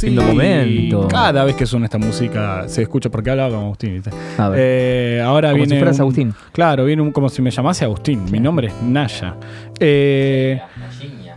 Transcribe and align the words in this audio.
Sí, 0.00 0.06
Lindo 0.06 0.22
momento. 0.22 1.08
Cada 1.08 1.44
vez 1.44 1.54
que 1.56 1.66
suena 1.66 1.84
esta 1.86 1.98
música 1.98 2.64
se 2.68 2.82
escucha 2.82 3.10
porque 3.10 3.30
hablaba 3.30 3.50
con 3.54 3.64
Agustín. 3.66 3.94
¿viste? 3.94 4.10
A 4.38 4.48
ver. 4.48 4.58
Eh, 4.62 5.22
ahora 5.22 5.48
Como 5.50 5.58
viene. 5.58 5.74
si 5.74 5.78
fueras 5.78 5.96
un- 5.96 6.00
Agustín. 6.02 6.34
Claro, 6.52 6.84
viene 6.86 7.02
un- 7.02 7.12
como 7.12 7.28
si 7.28 7.42
me 7.42 7.50
llamase 7.50 7.84
Agustín. 7.84 8.24
Mi 8.30 8.40
nombre 8.40 8.68
es 8.68 8.74
Naya. 8.82 9.34
Eh, 9.78 10.58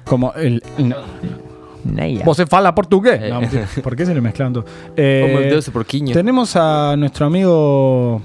como 0.06 0.34
el. 0.34 0.64
no. 0.78 0.96
Neia. 1.84 2.24
¿Vos 2.24 2.38
se 2.38 2.46
fala 2.46 2.74
portugués? 2.74 3.20
Eh. 3.22 3.30
No. 3.30 3.42
¿Por 3.84 3.96
qué 3.98 4.06
se 4.06 4.16
le 4.16 4.22
mezclan 4.22 4.54
todo? 4.54 4.64
Como 4.64 4.74
Eh, 4.96 5.50
tenemos 6.14 6.56
a 6.56 6.96
nuestro 6.98 7.26
amigo. 7.26 8.22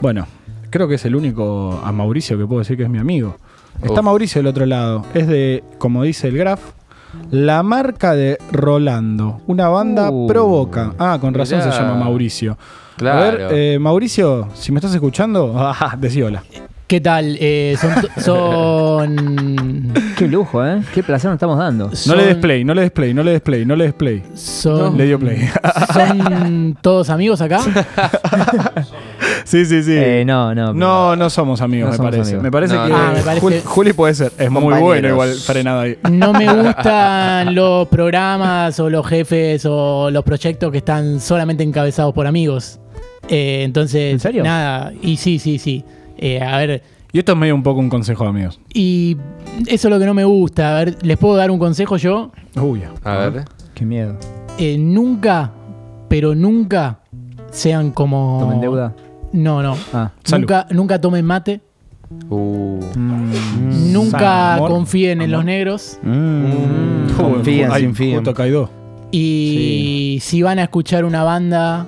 Bueno, 0.00 0.26
creo 0.70 0.88
que 0.88 0.96
es 0.96 1.04
el 1.04 1.14
único 1.14 1.80
a 1.84 1.92
Mauricio 1.92 2.36
que 2.36 2.44
puedo 2.46 2.58
decir 2.58 2.76
que 2.76 2.82
es 2.82 2.88
mi 2.90 2.98
amigo. 2.98 3.36
Está 3.80 4.00
Uf. 4.00 4.02
Mauricio 4.02 4.40
del 4.40 4.48
otro 4.48 4.66
lado. 4.66 5.04
Es 5.14 5.28
de, 5.28 5.62
como 5.78 6.02
dice 6.02 6.26
el 6.26 6.36
Graf, 6.36 6.60
la 7.30 7.62
marca 7.62 8.14
de 8.14 8.38
Rolando. 8.52 9.40
Una 9.46 9.68
banda 9.68 10.10
Uh. 10.10 10.26
provoca. 10.26 10.92
Ah, 10.98 11.18
con 11.20 11.34
razón 11.34 11.58
Mirá. 11.58 11.72
se 11.72 11.80
llama 11.80 11.96
Mauricio. 11.96 12.56
Claro. 12.96 13.18
A 13.18 13.22
ver, 13.30 13.48
eh, 13.52 13.78
Mauricio, 13.78 14.48
si 14.54 14.72
me 14.72 14.78
estás 14.78 14.94
escuchando, 14.94 15.54
ah, 15.58 15.96
decí 15.98 16.22
hola. 16.22 16.42
¿Qué 16.86 17.00
tal? 17.00 17.36
Eh, 17.38 17.76
son, 17.80 17.92
son, 18.24 19.92
Qué 20.18 20.26
lujo, 20.26 20.66
¿eh? 20.66 20.82
Qué 20.92 21.04
placer 21.04 21.28
nos 21.30 21.36
estamos 21.36 21.56
dando. 21.56 21.88
No 22.06 22.14
le 22.16 22.24
des 22.26 22.34
play, 22.34 22.64
no 22.64 22.74
le 22.74 22.82
des 22.82 22.90
play, 22.90 23.14
no 23.14 23.22
le 23.22 23.30
des 23.30 23.40
play, 23.40 23.64
no 23.64 23.76
le 23.76 23.84
des 23.84 23.92
play. 23.94 24.22
Son, 24.34 24.96
Le 24.98 25.06
dio 25.06 25.16
play. 25.18 25.48
¿Son 25.94 26.76
todos 26.82 27.08
amigos 27.10 27.40
acá? 27.42 27.60
Sí, 29.50 29.64
sí, 29.66 29.82
sí. 29.82 29.92
Eh, 29.96 30.24
no, 30.26 30.54
no. 30.54 30.72
No, 30.72 31.16
no 31.16 31.28
somos 31.30 31.60
amigos, 31.60 31.88
No 31.88 31.90
me 31.92 31.96
somos 31.96 32.10
parece. 32.12 32.30
amigos. 32.30 32.42
Me 32.44 32.50
parece 32.50 32.74
No, 32.74 32.84
que 32.84 32.90
no. 32.90 32.96
Ah, 32.96 33.12
me 33.14 33.22
parece- 33.22 33.40
Juli, 33.40 33.60
Juli 33.64 33.92
puede 33.92 34.14
ser. 34.14 34.32
Es 34.38 34.50
muy 34.50 34.62
Compañeros. 34.62 34.86
bueno 34.88 35.08
igual 35.08 35.34
frenado 35.34 35.80
ahí. 35.80 35.98
No 36.10 36.32
me 36.32 36.46
gustan 36.62 37.54
los 37.54 37.88
programas 37.88 38.78
o 38.80 38.88
los 38.90 39.06
jefes 39.06 39.64
o 39.66 40.10
los 40.10 40.24
proyectos 40.24 40.70
que 40.72 40.78
están 40.78 41.20
solamente 41.20 41.62
encabezados 41.64 42.14
por 42.14 42.26
amigos. 42.26 42.78
Eh, 43.28 43.62
entonces, 43.64 44.12
¿En 44.12 44.20
serio? 44.20 44.42
nada. 44.44 44.92
Y 45.02 45.16
sí, 45.16 45.38
sí, 45.38 45.58
sí. 45.58 45.84
Eh, 46.18 46.40
a 46.40 46.56
ver, 46.58 46.82
Y 47.12 47.18
esto 47.18 47.32
es 47.32 47.38
medio 47.38 47.54
un 47.54 47.62
poco 47.62 47.80
un 47.80 47.88
consejo 47.88 48.24
de 48.24 48.30
amigos. 48.30 48.60
y 48.72 49.16
eso 49.66 49.88
es 49.88 49.92
lo 49.92 49.98
que 49.98 50.06
no 50.06 50.14
me 50.14 50.24
gusta. 50.24 50.76
A 50.78 50.84
ver, 50.84 50.96
¿les 51.02 51.16
puedo 51.18 51.36
dar 51.36 51.50
un 51.50 51.58
consejo 51.58 51.96
yo? 51.96 52.30
Uy, 52.56 52.82
A 53.04 53.16
ver. 53.16 53.44
Qué 53.74 53.84
miedo. 53.84 54.16
Eh, 54.58 54.76
nunca, 54.78 55.50
pero 56.08 56.34
nunca 56.34 56.98
sean 57.50 57.90
como... 57.92 58.38
¿Tomen 58.40 58.60
deuda? 58.60 58.94
No, 59.32 59.62
no. 59.62 59.76
Ah. 59.92 60.10
Nunca, 60.30 60.66
nunca 60.70 61.00
tomen 61.00 61.24
mate. 61.24 61.60
Uh. 62.28 62.80
Mm. 62.96 63.92
Nunca 63.92 64.54
amor, 64.54 64.70
confíen 64.70 65.20
en 65.22 65.30
amor. 65.30 65.30
los 65.30 65.44
negros. 65.44 65.98
Mm. 66.02 66.44
Ay, 67.70 67.82
sin 67.82 67.94
fin. 67.94 68.22
Y 69.12 70.18
si 70.20 70.42
van 70.42 70.58
a 70.58 70.64
escuchar 70.64 71.04
una 71.04 71.22
banda 71.24 71.86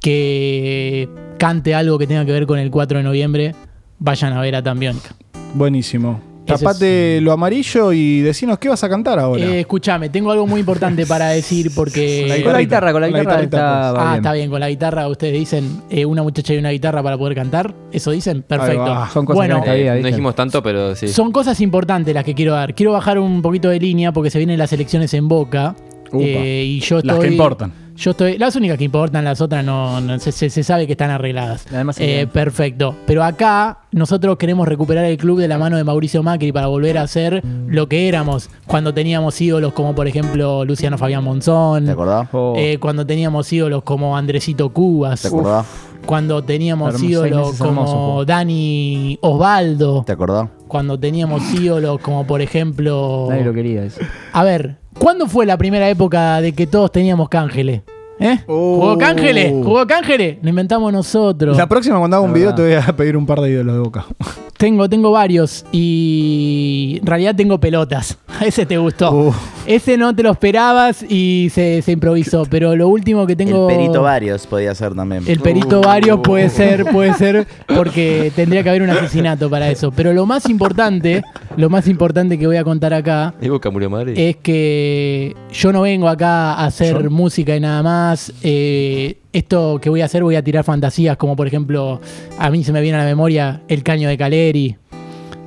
que 0.00 1.08
cante 1.38 1.74
algo 1.74 1.98
que 1.98 2.06
tenga 2.06 2.24
que 2.24 2.32
ver 2.32 2.46
con 2.46 2.58
el 2.58 2.70
4 2.70 2.98
de 2.98 3.04
noviembre, 3.04 3.54
vayan 3.98 4.32
a 4.32 4.40
ver 4.40 4.56
a 4.56 4.62
Tambiónica. 4.62 5.10
Buenísimo. 5.54 6.29
Tapate 6.46 7.20
lo 7.20 7.32
amarillo 7.32 7.92
y 7.92 8.20
decinos 8.20 8.58
qué 8.58 8.68
vas 8.68 8.82
a 8.82 8.88
cantar 8.88 9.18
ahora. 9.18 9.42
Eh, 9.44 9.60
escúchame, 9.60 10.08
tengo 10.08 10.30
algo 10.32 10.46
muy 10.46 10.60
importante 10.60 11.06
para 11.06 11.28
decir 11.28 11.70
porque... 11.74 12.26
Con 12.28 12.42
Con 12.44 12.52
la 12.54 12.60
guitarra, 12.60 12.92
con 12.92 13.00
la 13.02 13.06
Con 13.08 13.12
la 13.16 13.20
guitarra 13.20 13.42
está, 13.42 13.58
pues. 13.92 14.00
va 14.00 14.02
Ah, 14.02 14.04
bien. 14.12 14.16
está 14.16 14.32
bien, 14.32 14.50
con 14.50 14.60
la 14.60 14.68
guitarra 14.68 15.08
ustedes 15.08 15.34
dicen 15.34 15.82
eh, 15.90 16.04
una 16.04 16.22
muchacha 16.22 16.52
y 16.54 16.58
una 16.58 16.70
guitarra 16.70 17.02
para 17.02 17.16
poder 17.16 17.34
cantar. 17.36 17.74
¿Eso 17.92 18.10
dicen? 18.10 18.42
Perfecto. 18.42 18.84
Son 19.12 19.24
cosas 19.26 19.36
bueno, 19.36 19.62
que 19.62 19.70
no 19.70 19.94
Eh, 19.94 20.02
dijimos 20.02 20.34
tanto, 20.34 20.62
pero 20.62 20.94
sí. 20.96 21.08
son 21.08 21.30
cosas 21.30 21.60
importantes 21.60 22.12
las 22.14 22.24
que 22.24 22.34
quiero 22.34 22.52
dar. 22.54 22.74
Quiero 22.74 22.92
bajar 22.92 23.18
un 23.18 23.42
poquito 23.42 23.68
de 23.68 23.78
línea 23.78 24.12
porque 24.12 24.30
se 24.30 24.38
vienen 24.38 24.58
las 24.58 24.72
elecciones 24.72 25.14
en 25.14 25.28
Boca. 25.28 25.76
Eh, 26.12 26.64
y 26.66 26.80
yo 26.80 26.96
Las 26.96 27.04
estoy- 27.14 27.20
que 27.28 27.32
importan. 27.34 27.72
Yo 28.00 28.12
estoy. 28.12 28.38
Las 28.38 28.56
únicas 28.56 28.78
que 28.78 28.84
importan, 28.84 29.24
las 29.24 29.42
otras 29.42 29.62
no, 29.62 30.00
no- 30.00 30.18
se, 30.18 30.32
se- 30.32 30.48
se 30.48 30.62
sabe 30.64 30.86
que 30.86 30.92
están 30.92 31.10
arregladas. 31.10 31.66
Además, 31.70 31.96
Eh, 32.00 32.26
perfecto. 32.32 32.94
Pero 33.06 33.22
acá 33.22 33.80
nosotros 33.92 34.38
queremos 34.38 34.66
recuperar 34.66 35.04
el 35.04 35.18
club 35.18 35.38
de 35.38 35.48
la 35.48 35.58
mano 35.58 35.76
de 35.76 35.84
Mauricio 35.84 36.22
Macri 36.22 36.50
para 36.50 36.66
volver 36.68 36.96
a 36.96 37.06
ser 37.06 37.42
lo 37.66 37.88
que 37.88 38.08
éramos 38.08 38.48
cuando 38.66 38.94
teníamos 38.94 39.38
ídolos 39.40 39.74
como 39.74 39.94
por 39.94 40.08
ejemplo 40.08 40.64
Luciano 40.64 40.96
Fabián 40.96 41.22
Monzón. 41.22 41.84
¿Te 41.84 41.90
acordás? 41.90 42.28
Oh. 42.32 42.54
eh, 42.56 42.78
cuando 42.80 43.04
teníamos 43.04 43.52
ídolos 43.52 43.82
como 43.82 44.16
Andresito 44.16 44.70
Cubas. 44.70 45.20
¿Te 45.20 45.28
acordás? 45.28 45.66
Cuando 46.06 46.42
teníamos 46.42 46.94
Hermoso, 46.94 47.06
ídolos 47.26 47.56
como. 47.58 48.24
Dani 48.24 49.18
Osvaldo. 49.22 50.02
¿Te 50.04 50.12
acordás? 50.12 50.48
Cuando 50.68 50.98
teníamos 50.98 51.42
ídolos 51.54 52.00
como 52.00 52.26
por 52.26 52.40
ejemplo. 52.42 53.26
Nadie 53.28 53.44
lo 53.44 53.52
quería 53.52 53.84
eso. 53.84 54.00
A 54.32 54.44
ver, 54.44 54.76
¿cuándo 54.98 55.26
fue 55.26 55.46
la 55.46 55.56
primera 55.56 55.88
época 55.88 56.40
de 56.40 56.52
que 56.52 56.66
todos 56.66 56.90
teníamos 56.92 57.28
cángeles? 57.28 57.82
¿Eh? 58.20 58.38
Oh. 58.46 58.76
¿Jugó 58.76 58.98
cángeles? 58.98 59.50
¿Jugó 59.50 59.86
cángeles? 59.86 60.36
Lo 60.42 60.50
inventamos 60.50 60.92
nosotros. 60.92 61.56
La 61.56 61.66
próxima 61.66 61.98
cuando 61.98 62.18
haga 62.18 62.26
un 62.26 62.34
video 62.34 62.54
te 62.54 62.62
voy 62.62 62.74
a 62.74 62.94
pedir 62.94 63.16
un 63.16 63.24
par 63.24 63.40
de 63.40 63.50
ídolos 63.50 63.74
de 63.74 63.80
boca. 63.80 64.04
Tengo, 64.60 64.90
tengo 64.90 65.10
varios 65.10 65.64
y 65.72 66.98
en 67.00 67.06
realidad 67.06 67.34
tengo 67.34 67.58
pelotas. 67.58 68.18
Ese 68.44 68.66
te 68.66 68.76
gustó. 68.76 69.10
Uh. 69.10 69.34
Ese 69.64 69.96
no 69.96 70.14
te 70.14 70.22
lo 70.22 70.32
esperabas 70.32 71.02
y 71.02 71.48
se, 71.50 71.80
se 71.80 71.92
improvisó. 71.92 72.42
Pero 72.44 72.76
lo 72.76 72.88
último 72.88 73.26
que 73.26 73.34
tengo. 73.34 73.70
El 73.70 73.76
perito 73.78 74.02
varios 74.02 74.46
podía 74.46 74.74
ser 74.74 74.94
también. 74.94 75.24
El 75.26 75.40
perito 75.40 75.80
Uh. 75.80 75.82
varios 75.84 76.20
puede 76.20 76.50
ser, 76.50 76.84
puede 76.84 77.14
ser, 77.14 77.46
porque 77.74 78.30
tendría 78.36 78.62
que 78.62 78.68
haber 78.68 78.82
un 78.82 78.90
asesinato 78.90 79.48
para 79.48 79.70
eso. 79.70 79.92
Pero 79.92 80.12
lo 80.12 80.26
más 80.26 80.46
importante, 80.50 81.22
lo 81.56 81.68
más 81.68 81.88
importante 81.88 82.38
que 82.38 82.46
voy 82.46 82.56
a 82.56 82.64
contar 82.64 82.94
acá 82.94 83.34
es 83.40 84.36
que 84.36 85.36
yo 85.52 85.72
no 85.72 85.82
vengo 85.82 86.08
acá 86.08 86.54
a 86.54 86.66
hacer 86.66 87.02
¿Yo? 87.02 87.10
música 87.10 87.56
y 87.56 87.60
nada 87.60 87.82
más. 87.82 88.32
Eh, 88.42 89.18
esto 89.32 89.78
que 89.80 89.90
voy 89.90 90.00
a 90.00 90.06
hacer, 90.06 90.22
voy 90.22 90.36
a 90.36 90.42
tirar 90.42 90.64
fantasías, 90.64 91.16
como 91.16 91.36
por 91.36 91.46
ejemplo, 91.46 92.00
a 92.38 92.50
mí 92.50 92.64
se 92.64 92.72
me 92.72 92.80
viene 92.80 92.98
a 92.98 93.02
la 93.02 93.06
memoria 93.06 93.62
el 93.68 93.82
caño 93.82 94.08
de 94.08 94.16
Caleri. 94.18 94.76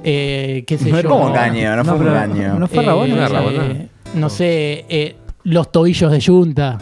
Eh, 0.04 0.64
qué 0.68 0.78
sé 0.78 0.90
yo. 0.90 1.04
¿Cómo 1.10 1.32
caño? 1.34 1.76
No 1.78 1.86
fue 1.86 1.96
un 1.96 2.14
caño. 2.14 2.60
No 2.60 2.68
fue 2.68 2.84
Rabona. 2.84 3.14
Una 3.14 3.28
rabona. 3.28 3.88
no 4.16 4.30
sé, 4.30 4.86
eh, 4.90 5.16
los 5.44 5.72
tobillos 5.72 6.12
de 6.12 6.20
yunta. 6.20 6.78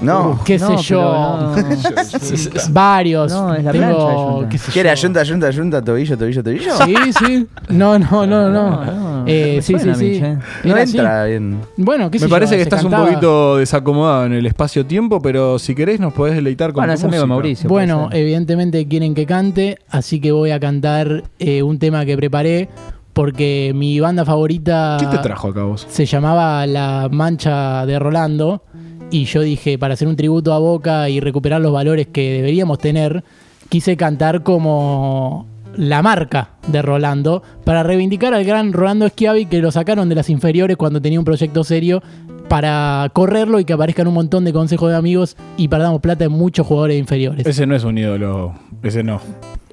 No. 0.00 0.40
qué 0.44 0.58
No, 0.58 0.68
sé 0.78 0.82
yo. 0.84 1.02
no. 1.02 1.54
Varios. 2.70 3.32
No, 3.32 3.54
es 3.54 3.64
la 3.64 3.72
Tengo, 3.72 3.86
plancha 3.86 4.08
de 4.08 4.16
yunta. 4.16 4.48
qué 4.48 4.58
sé 4.58 4.72
¿Qué 4.72 4.80
era? 4.80 4.94
yo. 4.94 5.02
Yunta, 5.02 5.22
yunta, 5.22 5.50
yunta, 5.50 5.82
tobillo, 5.82 6.18
tobillo, 6.18 6.42
tobillo. 6.42 6.72
Sí, 6.84 6.94
sí. 7.18 7.46
No, 7.68 7.98
no, 7.98 8.26
no, 8.26 8.48
no. 8.50 8.84
no, 8.84 9.24
Eh, 9.26 9.60
sí, 9.62 9.74
sí, 9.74 9.78
suena 9.80 9.94
sí. 9.94 10.20
No 10.64 10.74
Era 10.74 10.82
así. 10.82 10.96
entra 10.98 11.24
bien. 11.26 11.60
Bueno, 11.76 12.10
qué 12.10 12.18
sé 12.18 12.24
Me 12.24 12.28
yo, 12.30 12.34
parece 12.34 12.52
que 12.56 12.62
se 12.62 12.68
estás 12.68 12.82
cantaba. 12.82 13.04
un 13.04 13.08
poquito 13.10 13.56
desacomodado 13.58 14.26
en 14.26 14.32
el 14.32 14.46
espacio-tiempo, 14.46 15.20
pero 15.22 15.58
si 15.58 15.74
querés 15.74 16.00
nos 16.00 16.12
podés 16.12 16.34
deleitar 16.34 16.72
con 16.72 16.82
Bueno, 16.82 16.94
tu 16.94 16.98
es 16.98 17.04
amigo 17.04 17.20
de 17.22 17.26
música. 17.26 17.34
Mauricio. 17.34 17.68
Bueno, 17.68 18.08
ser. 18.10 18.20
evidentemente 18.20 18.88
quieren 18.88 19.14
que 19.14 19.26
cante, 19.26 19.78
así 19.88 20.20
que 20.20 20.32
voy 20.32 20.50
a 20.50 20.58
cantar 20.60 21.22
eh, 21.38 21.62
un 21.62 21.78
tema 21.78 22.04
que 22.04 22.16
preparé 22.16 22.68
porque 23.12 23.70
mi 23.76 24.00
banda 24.00 24.24
favorita 24.24 24.96
¿Qué 24.98 25.06
te 25.06 25.18
trajo 25.18 25.48
acá 25.48 25.62
vos? 25.62 25.86
se 25.88 26.04
llamaba 26.04 26.66
La 26.66 27.08
Mancha 27.12 27.86
de 27.86 27.96
Rolando 28.00 28.64
y 29.10 29.24
yo 29.24 29.42
dije, 29.42 29.78
para 29.78 29.94
hacer 29.94 30.08
un 30.08 30.16
tributo 30.16 30.52
a 30.52 30.58
Boca 30.58 31.08
y 31.08 31.20
recuperar 31.20 31.60
los 31.60 31.72
valores 31.72 32.08
que 32.08 32.32
deberíamos 32.32 32.78
tener, 32.78 33.24
quise 33.68 33.96
cantar 33.96 34.42
como 34.42 35.46
la 35.76 36.02
marca 36.02 36.50
de 36.68 36.82
Rolando 36.82 37.42
para 37.64 37.82
reivindicar 37.82 38.34
al 38.34 38.44
gran 38.44 38.72
Rolando 38.72 39.08
Schiavi 39.08 39.46
que 39.46 39.60
lo 39.60 39.72
sacaron 39.72 40.08
de 40.08 40.14
las 40.14 40.30
inferiores 40.30 40.76
cuando 40.76 41.00
tenía 41.00 41.18
un 41.18 41.24
proyecto 41.24 41.64
serio 41.64 42.02
para 42.48 43.10
correrlo 43.12 43.58
y 43.58 43.64
que 43.64 43.72
aparezcan 43.72 44.06
un 44.06 44.14
montón 44.14 44.44
de 44.44 44.52
consejos 44.52 44.90
de 44.90 44.96
amigos 44.96 45.36
y 45.56 45.68
perdamos 45.68 46.00
plata 46.00 46.24
en 46.24 46.32
muchos 46.32 46.66
jugadores 46.66 46.98
inferiores. 46.98 47.46
Ese 47.46 47.66
no 47.66 47.74
es 47.74 47.84
un 47.84 47.98
ídolo, 47.98 48.54
ese 48.82 49.02
no. 49.02 49.20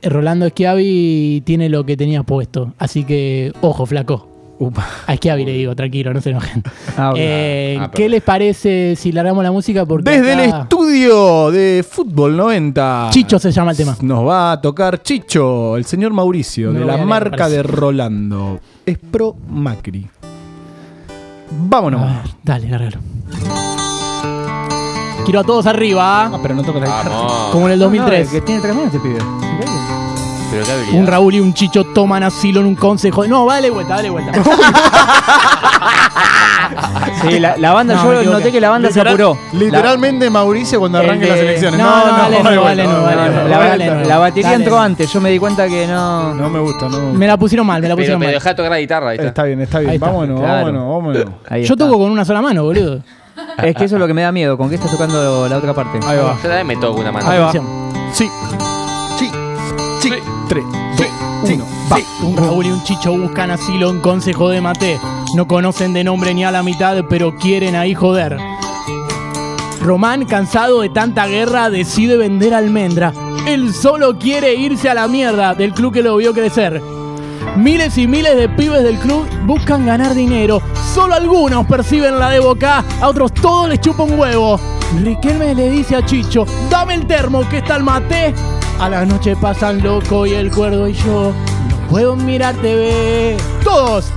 Rolando 0.03 0.47
Schiavi 0.49 1.43
tiene 1.45 1.69
lo 1.69 1.85
que 1.85 1.95
tenía 1.95 2.23
puesto, 2.23 2.73
así 2.79 3.03
que 3.03 3.51
ojo, 3.61 3.85
flaco. 3.85 4.30
Upa. 4.61 4.85
A 5.07 5.15
Schiavi 5.15 5.43
le 5.43 5.53
digo, 5.53 5.75
tranquilo, 5.75 6.13
no 6.13 6.21
se 6.21 6.29
enojen. 6.29 6.61
Ah. 6.95 7.13
Eh, 7.15 7.77
Ah, 7.81 7.89
¿Qué 7.89 8.07
les 8.07 8.21
parece 8.21 8.95
si 8.95 9.11
largamos 9.11 9.43
la 9.43 9.51
música? 9.51 9.85
Porque 9.87 10.11
Desde 10.11 10.33
el 10.33 10.39
estudio 10.41 11.49
de 11.49 11.83
Fútbol 11.89 12.37
90. 12.37 13.07
Chicho 13.11 13.39
se 13.39 13.51
llama 13.51 13.71
el 13.71 13.77
tema. 13.77 13.97
Nos 14.01 14.27
va 14.27 14.51
a 14.51 14.61
tocar 14.61 15.01
Chicho, 15.01 15.77
el 15.77 15.85
señor 15.85 16.13
Mauricio, 16.13 16.71
Me 16.71 16.79
de 16.79 16.85
la 16.85 16.93
leer, 16.95 17.07
marca 17.07 17.49
de 17.49 17.63
Rolando. 17.63 18.59
Es 18.85 18.99
pro 18.99 19.35
Macri. 19.49 20.07
Vámonos. 21.49 22.01
A 22.01 22.05
ver, 22.05 22.31
dale, 22.43 22.69
lárgalo. 22.69 22.97
Quiero 25.25 25.39
a 25.39 25.43
todos 25.43 25.65
arriba, 25.65 26.25
Ah, 26.25 26.39
pero 26.41 26.53
no 26.55 26.61
toca 26.63 26.79
la 26.79 26.85
guitarra. 26.85 27.51
Como 27.51 27.65
en 27.67 27.73
el 27.73 27.79
No, 27.79 27.85
2003. 27.85 28.29
que 28.29 28.41
tiene 28.41 28.61
tres 28.61 28.75
este 28.85 28.99
pibe. 28.99 29.17
Increíble. 30.51 30.65
Pero 30.65 30.65
qué 30.65 30.71
habilidad. 30.71 30.99
Un 31.01 31.07
Raúl 31.07 31.35
y 31.35 31.39
un 31.39 31.53
Chicho 31.53 31.83
toman 31.85 32.23
asilo 32.23 32.59
en 32.61 32.67
un 32.67 32.75
consejo. 32.75 33.25
No, 33.27 33.45
dale 33.47 33.69
vuelta, 33.69 33.95
dale 33.95 34.09
vuelta. 34.09 34.31
Sí, 37.21 37.37
la, 37.39 37.55
la 37.57 37.71
banda, 37.73 37.95
No, 37.95 38.03
me 38.05 38.07
yo 38.07 38.19
equivoqué. 38.21 38.37
noté 38.39 38.51
que 38.51 38.61
la 38.61 38.69
banda 38.69 38.87
Literal- 38.89 39.15
se 39.17 39.23
apuró. 39.23 39.37
Literalmente 39.53 40.29
Mauricio 40.29 40.79
cuando 40.79 40.99
El 40.99 41.05
arranque 41.05 41.25
de- 41.25 41.31
las 41.31 41.39
elecciones. 41.39 41.79
No, 41.79 41.85
no, 41.85 42.17
dale, 42.17 42.43
no, 42.43 42.61
vale, 42.63 42.83
no, 42.83 42.91
La, 42.93 42.99
vale, 43.01 43.23
la- 43.23 43.33
no, 43.43 43.47
la- 43.47 43.57
dale, 43.59 43.85
la- 43.87 43.95
no. 43.95 44.03
la 44.07 44.17
batería 44.17 44.49
Dale, 44.51 44.63
entró 44.63 44.79
antes, 44.79 45.11
yo 45.13 45.21
me 45.21 45.29
di 45.29 45.37
cuenta 45.37 45.67
que 45.67 45.85
no. 45.85 46.33
No 46.33 46.49
me 46.49 46.59
gusta, 46.59 46.87
no. 46.89 47.13
Me 47.13 47.27
la 47.27 47.37
pusieron 47.37 47.67
mal, 47.67 47.79
me 47.81 47.87
la 47.87 47.95
Pero, 47.95 48.01
pusieron 48.03 48.19
pero 48.19 48.29
mal. 48.31 48.33
dejá 48.35 48.55
tocar 48.55 48.71
la 48.71 48.79
guitarra. 48.79 49.09
Ahí 49.09 49.17
está. 49.17 49.27
Está 49.27 49.43
bien, 49.43 49.61
está 49.61 49.79
bien. 49.79 49.89
Ahí 49.91 49.95
está. 49.97 50.07
Vámonos, 50.07 50.39
Claro. 50.39 50.53
vámonos, 50.65 50.87
vámonos. 50.95 51.25
Ahí 51.49 51.63
Yo 51.63 51.73
está. 51.73 51.85
toco 51.85 51.99
con 51.99 52.11
una 52.11 52.25
sola 52.25 52.41
mano, 52.41 52.63
boludo. 52.63 52.99
Es 53.61 53.75
que 53.75 53.85
eso 53.85 53.95
es 53.95 53.99
lo 53.99 54.07
que 54.07 54.13
me 54.15 54.21
da 54.23 54.31
miedo. 54.31 54.57
¿Con 54.57 54.69
qué 54.69 54.75
estás 54.75 54.89
tocando 54.91 55.47
la 55.47 55.57
otra 55.57 55.73
parte? 55.73 55.99
Ahí 56.07 56.17
va. 56.17 56.35
Yo 56.41 56.47
también 56.49 56.67
me 56.67 56.77
toco 56.77 57.01
una 57.01 57.11
mano. 57.11 57.29
Ahí 57.29 57.39
va. 57.39 57.51
Sí. 58.13 58.27
Sí. 60.51 60.55
3, 60.55 60.65
Sí. 60.97 61.05
2, 61.43 61.49
Sí. 61.49 61.53
1. 61.53 61.65
Va. 61.89 62.27
Un 62.27 62.35
Raúl 62.37 62.65
y 62.65 62.71
un 62.71 62.83
Chicho 62.83 63.17
buscan 63.17 63.51
asilo 63.51 63.89
en 63.89 64.01
consejo 64.01 64.49
de 64.49 64.59
Mate. 64.59 64.99
No 65.33 65.47
conocen 65.47 65.93
de 65.93 66.03
nombre 66.03 66.33
ni 66.33 66.43
a 66.43 66.51
la 66.51 66.61
mitad, 66.61 66.97
pero 67.09 67.37
quieren 67.37 67.77
ahí 67.77 67.93
joder. 67.93 68.37
Román, 69.79 70.25
cansado 70.25 70.81
de 70.81 70.89
tanta 70.89 71.25
guerra, 71.27 71.69
decide 71.69 72.17
vender 72.17 72.53
almendra. 72.53 73.13
Él 73.47 73.73
solo 73.73 74.19
quiere 74.19 74.53
irse 74.53 74.89
a 74.89 74.93
la 74.93 75.07
mierda 75.07 75.55
del 75.55 75.73
club 75.73 75.93
que 75.93 76.03
lo 76.03 76.17
vio 76.17 76.33
crecer. 76.33 76.81
Miles 77.55 77.97
y 77.97 78.07
miles 78.07 78.35
de 78.35 78.49
pibes 78.49 78.83
del 78.83 78.97
club 78.99 79.25
buscan 79.45 79.85
ganar 79.85 80.13
dinero. 80.13 80.61
Solo 80.93 81.15
algunos 81.15 81.65
perciben 81.65 82.19
la 82.19 82.29
de 82.29 82.41
boca, 82.41 82.83
a 82.99 83.07
otros 83.07 83.33
todos 83.33 83.69
les 83.69 83.79
chupa 83.79 84.03
un 84.03 84.19
huevo. 84.19 84.59
Riquelme 85.01 85.55
le 85.55 85.69
dice 85.69 85.95
a 85.95 86.05
Chicho, 86.05 86.45
dame 86.69 86.95
el 86.95 87.07
termo 87.07 87.47
que 87.49 87.59
está 87.59 87.77
el 87.77 87.83
mate. 87.83 88.33
A 88.81 88.89
la 88.89 89.05
noche 89.05 89.35
pasan 89.35 89.83
loco 89.83 90.25
y 90.25 90.33
el 90.33 90.49
cuerdo 90.49 90.87
y 90.87 90.93
yo 90.93 91.33
no 91.69 91.87
puedo 91.87 92.15
mirar 92.15 92.55
TV. 92.55 93.37
Todos. 93.63 94.11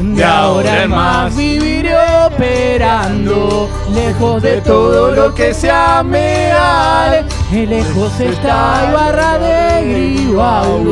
De 0.00 0.24
ahora 0.24 0.82
en 0.82 0.90
más 0.90 1.36
viviré 1.36 1.94
operando, 2.26 3.70
lejos 3.94 4.42
de 4.42 4.60
todo 4.60 5.12
lo 5.12 5.32
que 5.32 5.54
sea 5.54 6.02
meal. 6.02 7.26
Lejos 7.52 8.18
está 8.18 8.88
Ibarra 8.90 9.38
de 9.38 10.16
Gribaudo. 10.24 10.88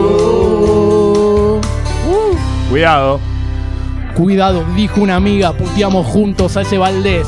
Uh. 1.57 2.71
Cuidado. 2.71 3.19
Cuidado, 4.17 4.65
dijo 4.77 5.01
una 5.01 5.17
amiga, 5.17 5.53
puteamos 5.53 6.07
juntos 6.07 6.57
a 6.57 6.61
ese 6.61 6.79
Valdés. 6.79 7.27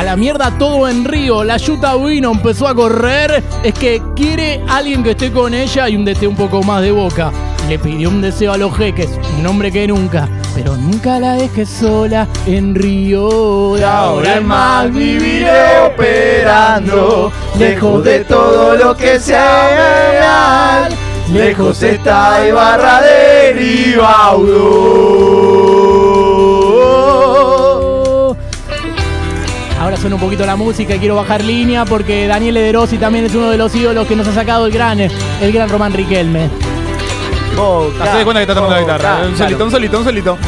A 0.00 0.02
la 0.02 0.16
mierda 0.16 0.50
todo 0.56 0.88
en 0.88 1.04
Río, 1.04 1.44
la 1.44 1.58
yuta 1.58 1.94
vino, 1.94 2.30
empezó 2.30 2.66
a 2.66 2.74
correr. 2.74 3.44
Es 3.62 3.74
que 3.74 4.00
quiere 4.16 4.64
alguien 4.66 5.02
que 5.02 5.10
esté 5.10 5.30
con 5.30 5.52
ella 5.52 5.90
y 5.90 5.96
un 5.96 6.06
DT 6.06 6.26
un 6.26 6.36
poco 6.36 6.62
más 6.62 6.80
de 6.80 6.90
boca. 6.90 7.30
Le 7.68 7.78
pidió 7.78 8.08
un 8.08 8.22
deseo 8.22 8.54
a 8.54 8.56
los 8.56 8.74
jeques, 8.78 9.10
un 9.38 9.46
hombre 9.46 9.70
que 9.70 9.86
nunca, 9.86 10.26
pero 10.54 10.74
nunca 10.74 11.20
la 11.20 11.34
dejes 11.34 11.68
sola 11.68 12.26
en 12.46 12.74
Río. 12.74 13.74
De 13.74 13.84
ahora 13.84 14.38
en 14.38 14.46
más 14.46 14.90
viviré 14.90 15.80
operando, 15.80 17.30
lejos 17.58 18.02
de 18.02 18.20
todo 18.20 18.76
lo 18.76 18.96
que 18.96 19.20
sea 19.20 20.12
real. 20.12 20.96
Lejos 21.30 21.82
está 21.82 22.48
Ibarra 22.48 23.02
de 23.02 23.52
Ribaudo. 23.52 25.09
Suena 30.00 30.16
un 30.16 30.22
poquito 30.22 30.46
la 30.46 30.56
música 30.56 30.94
y 30.94 30.98
quiero 30.98 31.16
bajar 31.16 31.44
línea 31.44 31.84
porque 31.84 32.26
Daniel 32.26 32.56
Ederossi 32.56 32.96
también 32.96 33.26
es 33.26 33.34
uno 33.34 33.50
de 33.50 33.58
los 33.58 33.74
ídolos 33.74 34.06
que 34.06 34.16
nos 34.16 34.26
ha 34.28 34.32
sacado 34.32 34.64
el 34.66 34.72
gran, 34.72 34.98
el 34.98 35.52
gran 35.52 35.68
Román 35.68 35.92
Riquelme. 35.92 36.48
Hacé 38.00 38.18
de 38.18 38.24
cuenta 38.24 38.40
que 38.40 38.42
está 38.42 38.54
tomando 38.54 38.76
la 38.76 38.80
guitarra. 38.80 39.18
Un 39.28 39.36
solito, 39.36 39.64
un 39.64 39.70
solito, 39.70 39.98
un 39.98 40.04
solito. 40.04 40.38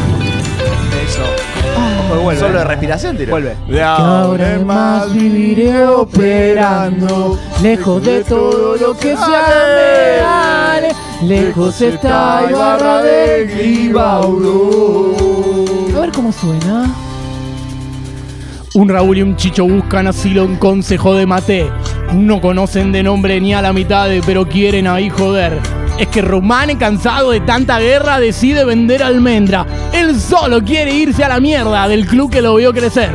Solo 2.39 2.59
de 2.59 2.65
respiración, 2.65 3.17
tiro. 3.17 3.33
Vuelve. 3.33 3.57
De 3.67 3.75
Que 3.75 3.83
ahora 3.83 4.55
en 4.55 4.67
más 4.67 5.13
viviré 5.13 5.87
operando, 5.87 7.39
lejos 7.63 8.03
de 8.05 8.25
todo 8.25 8.77
lo 8.77 8.97
que 8.97 9.17
sea 9.17 9.65
real. 9.75 10.97
Lejos 11.23 11.81
está 11.81 12.47
Ibarra 12.49 13.03
de 13.03 13.47
Gribaudo. 13.47 15.15
A 15.97 16.01
ver 16.01 16.13
cómo 16.13 16.33
suena. 16.33 16.87
Un 18.75 18.89
Raúl 18.89 19.19
y 19.19 19.23
un 19.23 19.37
Chicho 19.37 19.67
buscan 19.67 20.07
asilo 20.07 20.45
en 20.45 20.57
consejo 20.57 21.15
de 21.15 21.27
Mate. 21.27 21.71
No 22.15 22.41
conocen 22.41 22.91
de 22.91 23.03
nombre 23.03 23.39
ni 23.39 23.53
a 23.53 23.61
la 23.61 23.75
mitad, 23.75 24.09
de, 24.09 24.23
pero 24.25 24.49
quieren 24.49 24.87
ahí 24.87 25.11
joder. 25.11 25.61
Es 25.99 26.09
que 26.09 26.23
Román, 26.23 26.75
cansado 26.79 27.33
de 27.33 27.41
tanta 27.41 27.79
guerra, 27.81 28.19
decide 28.19 28.65
vender 28.65 29.03
almendra. 29.03 29.67
Él 29.93 30.19
solo 30.19 30.63
quiere 30.65 30.95
irse 30.95 31.23
a 31.23 31.29
la 31.29 31.39
mierda 31.39 31.87
del 31.87 32.07
club 32.07 32.31
que 32.31 32.41
lo 32.41 32.55
vio 32.55 32.73
crecer. 32.73 33.11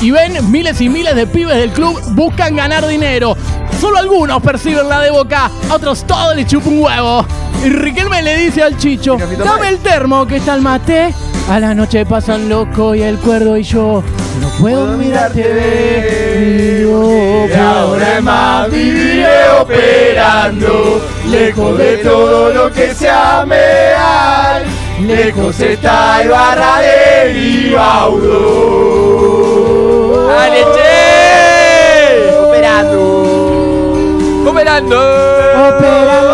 Y 0.00 0.10
ven, 0.10 0.50
miles 0.50 0.80
y 0.80 0.88
miles 0.88 1.14
de 1.14 1.26
pibes 1.26 1.56
del 1.56 1.70
club 1.70 2.00
buscan 2.14 2.56
ganar 2.56 2.86
dinero. 2.86 3.36
Solo 3.78 3.98
algunos 3.98 4.42
perciben 4.42 4.88
la 4.88 5.00
de 5.00 5.10
boca, 5.10 5.50
a 5.68 5.74
otros 5.74 6.06
todos 6.06 6.34
les 6.34 6.46
chupa 6.46 6.70
un 6.70 6.80
huevo. 6.80 7.26
Y 7.62 7.68
Riquelme 7.68 8.22
le 8.22 8.36
dice 8.38 8.62
al 8.62 8.78
Chicho, 8.78 9.18
dame 9.44 9.68
el 9.68 9.78
termo 9.80 10.26
que 10.26 10.36
está 10.36 10.54
el 10.54 10.62
mate. 10.62 11.12
A 11.48 11.58
la 11.60 11.74
noche 11.74 12.04
pasan 12.04 12.48
loco 12.50 12.94
y 12.94 13.00
el 13.02 13.16
cuerdo 13.18 13.56
y 13.56 13.62
yo 13.62 14.02
no 14.38 14.50
puedo 14.60 14.98
mirar 14.98 15.32
TV. 15.32 16.82
Vivo 16.82 17.46
que 17.46 17.56
ahora 17.56 18.18
en 18.18 18.24
más 18.24 18.70
viviré 18.70 19.48
operando, 19.58 21.00
lejos 21.30 21.78
de 21.78 21.96
todo 21.98 22.52
lo 22.52 22.70
que 22.70 22.94
sea 22.94 23.46
real. 23.46 24.64
Lejos 25.00 25.58
está 25.60 26.22
Ibarra 26.22 26.80
de 26.80 27.32
Ribaudo. 27.32 28.28
¡Ale, 30.38 30.66
che! 30.74 32.30
Operando. 32.44 33.00
¡Operando! 34.46 34.98
Operando, 34.98 34.98
¡Operando! 35.68 36.27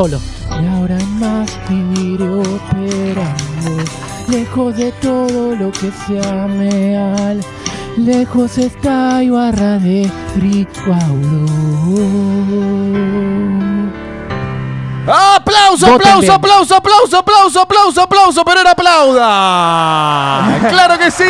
Solo. 0.00 0.18
Y 0.62 0.66
ahora 0.66 0.96
más 1.18 1.58
viviré 1.68 2.26
operando. 2.26 3.84
Lejos 4.28 4.74
de 4.74 4.92
todo 4.92 5.54
lo 5.54 5.70
que 5.72 5.92
sea 6.06 6.46
real. 6.46 7.44
Lejos 7.98 8.56
está 8.56 9.22
Ibarra 9.22 9.78
de 9.78 10.10
Ribaudo. 10.36 11.44
¡Aplauso, 15.06 15.94
aplauso, 15.94 16.32
aplauso, 16.32 16.76
aplauso, 16.76 17.18
aplauso, 17.18 17.60
aplauso, 17.60 18.00
aplauso! 18.00 18.42
¡Pero 18.42 18.60
era 18.62 18.70
aplauda! 18.70 20.60
¡Claro 20.70 20.96
que 20.98 21.10
sí! 21.10 21.24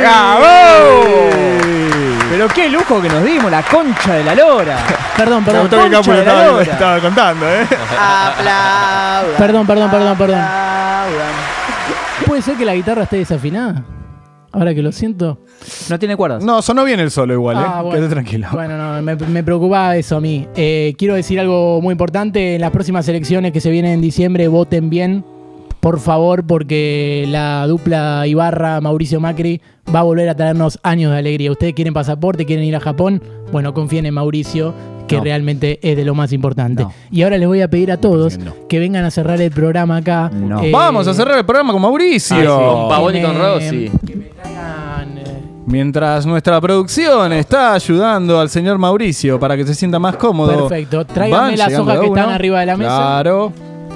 ¡Bravo! 0.00 1.87
Pero 2.30 2.48
qué 2.48 2.68
lujo 2.68 3.00
que 3.00 3.08
nos 3.08 3.24
dimos, 3.24 3.50
la 3.50 3.62
concha 3.62 4.14
de 4.14 4.24
la 4.24 4.34
lora. 4.34 4.76
Perdón, 5.16 5.44
Me 5.44 5.50
perdón. 5.52 5.68
concha 5.68 6.12
de 6.12 6.24
la 6.24 6.30
estaba, 6.32 6.44
lora. 6.46 6.62
estaba 6.72 7.00
contando, 7.00 7.48
¿eh? 7.48 7.66
Aplaudan. 7.98 9.36
Perdón, 9.38 9.66
perdón, 9.66 9.90
perdón, 9.90 10.16
perdón. 10.18 10.38
Aplaudan. 10.40 11.32
¿Puede 12.26 12.42
ser 12.42 12.56
que 12.56 12.64
la 12.64 12.74
guitarra 12.74 13.02
esté 13.04 13.16
desafinada? 13.16 13.84
Ahora 14.52 14.74
que 14.74 14.82
lo 14.82 14.92
siento. 14.92 15.38
No 15.90 15.98
tiene 15.98 16.16
cuerdas. 16.16 16.42
No, 16.44 16.62
sonó 16.62 16.84
bien 16.84 17.00
el 17.00 17.10
solo 17.10 17.34
igual, 17.34 17.56
¿eh? 17.56 17.60
Ah, 17.64 17.82
bueno. 17.82 17.96
Quédate 17.96 18.12
tranquilo. 18.14 18.48
Bueno, 18.52 18.76
no, 18.76 19.02
me, 19.02 19.14
me 19.16 19.42
preocupaba 19.42 19.96
eso 19.96 20.16
a 20.16 20.20
mí. 20.20 20.46
Eh, 20.56 20.94
quiero 20.98 21.14
decir 21.14 21.38
algo 21.40 21.80
muy 21.82 21.92
importante. 21.92 22.54
En 22.56 22.60
las 22.60 22.70
próximas 22.70 23.06
elecciones 23.08 23.52
que 23.52 23.60
se 23.60 23.70
vienen 23.70 23.92
en 23.92 24.00
diciembre, 24.00 24.48
voten 24.48 24.88
bien. 24.90 25.24
Por 25.80 26.00
favor, 26.00 26.44
porque 26.44 27.24
la 27.28 27.66
dupla 27.66 28.26
Ibarra-Mauricio 28.26 29.20
Macri 29.20 29.60
va 29.94 30.00
a 30.00 30.02
volver 30.02 30.28
a 30.28 30.34
traernos 30.34 30.78
años 30.82 31.12
de 31.12 31.18
alegría. 31.18 31.52
¿Ustedes 31.52 31.72
quieren 31.74 31.94
pasaporte? 31.94 32.44
¿Quieren 32.44 32.64
ir 32.64 32.74
a 32.74 32.80
Japón? 32.80 33.22
Bueno, 33.52 33.72
confíen 33.72 34.04
en 34.04 34.14
Mauricio, 34.14 34.74
que 35.06 35.16
No. 35.18 35.24
realmente 35.24 35.78
es 35.88 35.96
de 35.96 36.04
lo 36.04 36.14
más 36.16 36.32
importante. 36.32 36.82
No. 36.82 36.92
Y 37.12 37.22
ahora 37.22 37.38
les 37.38 37.46
voy 37.46 37.62
a 37.62 37.68
pedir 37.70 37.92
a 37.92 37.96
todos 37.96 38.38
No. 38.38 38.52
que 38.68 38.78
vengan 38.80 39.04
a 39.04 39.10
cerrar 39.12 39.40
el 39.40 39.52
programa 39.52 39.98
acá. 39.98 40.30
No. 40.34 40.62
Eh, 40.62 40.70
Vamos 40.72 41.06
a 41.06 41.14
cerrar 41.14 41.38
el 41.38 41.44
programa 41.46 41.72
con 41.72 41.80
Mauricio. 41.80 42.36
Ah, 42.36 42.40
sí, 42.40 42.46
con 42.46 42.88
Pavón 42.88 43.16
y 43.16 43.20
que 43.20 43.24
con 43.26 43.34
me- 43.38 43.40
Rossi. 43.42 43.90
Que 44.04 44.16
me 44.16 44.24
traigan, 44.26 45.18
eh, 45.18 45.24
Mientras 45.64 46.26
nuestra 46.26 46.60
producción 46.60 47.32
está 47.32 47.74
ayudando 47.74 48.40
al 48.40 48.50
señor 48.50 48.78
Mauricio 48.78 49.38
para 49.38 49.56
que 49.56 49.64
se 49.64 49.74
sienta 49.74 49.98
más 50.00 50.16
cómodo. 50.16 50.66
Perfecto. 50.68 51.04
Tráigame 51.06 51.56
las 51.56 51.78
hojas 51.78 52.00
que 52.00 52.06
uno. 52.06 52.16
están 52.16 52.34
arriba 52.34 52.60
de 52.60 52.66
la 52.66 52.76
mesa. 52.76 52.96
Claro. 52.96 53.52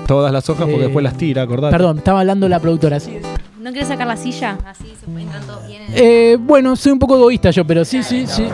Todas 0.06 0.32
las 0.32 0.48
hojas 0.50 0.62
porque 0.64 0.76
Eh, 0.76 0.84
después 0.84 1.02
las 1.02 1.16
tira, 1.16 1.42
acordate. 1.42 1.72
Perdón, 1.72 1.98
estaba 1.98 2.20
hablando 2.20 2.48
la 2.48 2.60
productora. 2.60 3.00
Sí. 3.00 3.18
¿No 3.60 3.72
querés 3.72 3.88
sacar 3.88 4.06
la 4.06 4.16
silla? 4.16 4.58
Así 4.66 4.92
se 4.98 5.06
encuentran 5.08 5.42
todos 5.46 5.66
bien. 5.66 5.82
en 5.82 5.92
el- 5.94 6.00
Eh, 6.02 6.36
bueno, 6.40 6.76
soy 6.76 6.92
un 6.92 6.98
poco 6.98 7.16
egoísta 7.16 7.50
yo, 7.50 7.64
pero 7.66 7.84
sí, 7.84 8.02
sí, 8.02 8.26
sí. 8.26 8.46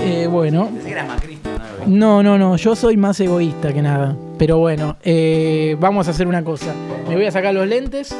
Eh, 0.00 0.26
bueno. 0.30 0.70
No, 1.86 2.22
no, 2.22 2.38
no, 2.38 2.56
yo 2.56 2.76
soy 2.76 2.96
más 2.96 3.18
egoísta 3.20 3.72
que 3.72 3.82
nada. 3.82 4.16
Pero 4.38 4.58
bueno, 4.58 4.96
eh, 5.02 5.76
vamos 5.80 6.06
a 6.08 6.12
hacer 6.12 6.26
una 6.26 6.42
cosa. 6.44 6.72
Me 7.08 7.16
voy 7.16 7.26
a 7.26 7.32
sacar 7.32 7.52
los 7.54 7.66
lentes. 7.66 8.14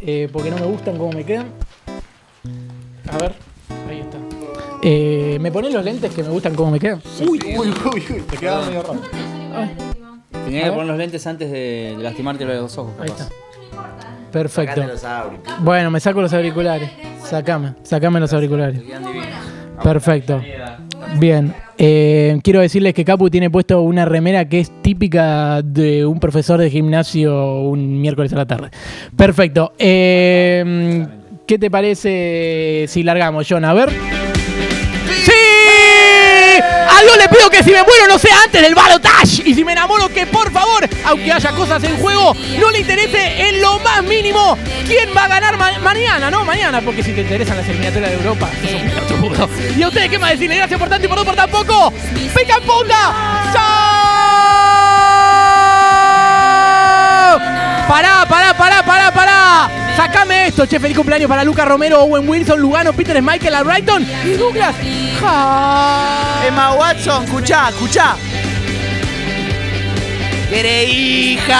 eh, 0.00 0.28
porque 0.32 0.50
no 0.50 0.56
me 0.58 0.66
gustan 0.66 0.96
cómo 0.98 1.12
me 1.12 1.24
quedan. 1.24 1.46
A 3.12 3.18
ver. 3.18 3.34
Eh, 4.82 5.38
¿Me 5.40 5.52
pones 5.52 5.72
los 5.72 5.84
lentes 5.84 6.12
que 6.12 6.22
me 6.22 6.28
gustan 6.30 6.54
cómo 6.54 6.72
me 6.72 6.80
quedan? 6.80 7.00
Uy, 7.20 7.38
uy, 7.56 7.72
uy, 7.94 8.02
te 8.28 8.36
quedaba 8.36 8.66
medio 8.66 8.82
raro. 8.82 9.00
Tenía 10.44 10.64
que 10.64 10.70
poner 10.70 10.86
los 10.86 10.98
lentes 10.98 11.26
antes 11.26 11.50
de, 11.50 11.94
de 11.96 12.02
lastimarte 12.02 12.44
los 12.44 12.76
ojos. 12.76 12.92
Ahí 12.98 13.08
capaz. 13.08 13.22
está. 13.22 13.34
Perfecto. 14.32 14.74
Sacate 14.74 14.92
los 14.92 15.04
auriculares. 15.04 15.64
Bueno, 15.64 15.90
me 15.90 16.00
saco 16.00 16.20
los 16.20 16.32
auriculares. 16.32 16.90
Sacame, 17.22 17.74
sacame 17.82 18.18
los 18.18 18.32
auriculares. 18.32 18.82
Quedan 18.82 19.04
divinos. 19.04 19.28
Perfecto. 19.84 20.42
Bien. 21.18 21.54
Eh, 21.78 22.40
quiero 22.42 22.60
decirles 22.60 22.94
que 22.94 23.04
Capu 23.04 23.28
tiene 23.30 23.50
puesto 23.50 23.82
una 23.82 24.04
remera 24.04 24.48
que 24.48 24.60
es 24.60 24.82
típica 24.82 25.62
de 25.62 26.06
un 26.06 26.18
profesor 26.18 26.58
de 26.58 26.70
gimnasio 26.70 27.60
un 27.62 28.00
miércoles 28.00 28.32
a 28.32 28.36
la 28.36 28.46
tarde. 28.46 28.70
Perfecto. 29.16 29.74
Eh, 29.78 31.06
¿Qué 31.46 31.58
te 31.58 31.70
parece 31.70 32.86
si 32.88 33.02
largamos, 33.02 33.46
John? 33.48 33.64
A 33.64 33.74
ver. 33.74 33.90
Que 37.52 37.62
si 37.62 37.70
me 37.70 37.82
muero 37.84 38.08
no 38.08 38.18
sea 38.18 38.34
antes 38.44 38.62
del 38.62 38.74
balotage. 38.74 39.42
Y 39.44 39.54
si 39.54 39.64
me 39.64 39.72
enamoro, 39.72 40.08
que 40.08 40.26
por 40.26 40.50
favor, 40.50 40.88
aunque 41.04 41.32
haya 41.32 41.50
cosas 41.52 41.82
en 41.84 41.96
juego, 41.98 42.34
no 42.58 42.70
le 42.70 42.80
interese 42.80 43.48
en 43.48 43.60
lo 43.60 43.78
más 43.80 44.02
mínimo 44.02 44.56
quién 44.86 45.10
va 45.16 45.24
a 45.24 45.28
ganar 45.28 45.56
ma- 45.56 45.78
mañana, 45.80 46.30
¿no? 46.30 46.44
Mañana, 46.44 46.80
porque 46.80 47.02
si 47.02 47.12
te 47.12 47.20
interesan 47.20 47.56
las 47.58 47.68
eliminatorias 47.68 48.10
de 48.10 48.16
Europa, 48.16 48.48
sos 48.62 49.20
un 49.20 49.30
pelotudo. 49.30 49.48
¿Y 49.76 49.82
a 49.82 49.88
ustedes 49.88 50.10
qué 50.10 50.18
más 50.18 50.30
decirle? 50.32 50.56
Gracias 50.56 50.80
por 50.80 50.88
tanto 50.88 51.06
y 51.06 51.08
por 51.08 51.18
no 51.18 51.24
por 51.24 51.36
tan 51.36 51.50
poco. 51.50 51.92
¡Pica 52.34 52.56
en 52.56 52.62
punta! 52.64 53.50
¡Chao! 53.52 53.92
Pará, 57.88 58.24
pará, 58.28 58.54
pará, 58.56 58.82
pará. 58.82 59.11
Sacame 60.52 60.64
esto, 60.64 60.66
che. 60.66 60.78
Feliz 60.80 60.96
cumpleaños 60.96 61.28
para 61.28 61.44
Lucas 61.44 61.66
Romero, 61.66 62.02
Owen 62.02 62.28
Wilson, 62.28 62.60
Lugano, 62.60 62.92
Peter 62.92 63.22
Michael, 63.22 63.54
Albrighton 63.54 64.06
y 64.24 64.32
Douglas. 64.32 64.74
Ja. 65.20 66.42
Emma 66.46 66.74
Watson, 66.74 67.24
escuchá, 67.24 67.70
escuchá. 67.70 68.16
¡Quiere 70.50 70.84
hijas! 70.84 71.54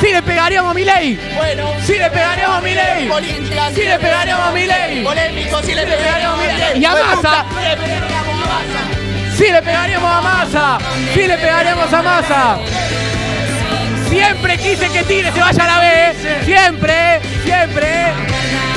Sí 0.00 0.12
le 0.12 0.22
pegaríamos 0.22 0.70
a 0.70 0.74
Milei. 0.74 1.18
Bueno. 1.36 1.72
Sí 1.84 1.94
le 1.94 2.10
pegaríamos 2.10 2.58
a 2.58 2.60
Milei. 2.60 3.10
Sí 3.74 3.82
le 3.82 3.98
pegaríamos 3.98 4.46
a 4.46 4.52
Milei. 4.52 5.02
Polémico, 5.02 5.62
si 5.62 5.74
le 5.74 5.86
pegaríamos 5.86 6.38
a 6.38 6.42
Milei. 6.42 6.78
Y 6.80 6.84
a 6.84 6.92
Massa. 6.92 7.44
Sí 9.36 9.44
le 9.50 9.62
pegaríamos 9.62 10.12
a 10.12 10.20
Massa. 10.20 10.78
Sí 11.14 11.26
le 11.26 11.38
pegaríamos 11.38 11.92
a 11.92 12.02
Massa. 12.02 12.58
Siempre 14.14 14.56
quise 14.58 14.88
que 14.90 15.02
Tigre 15.02 15.32
se 15.32 15.40
vaya 15.40 15.64
a 15.64 15.66
la 15.66 15.78
B. 15.80 16.44
Siempre, 16.44 17.20
siempre. 17.44 18.73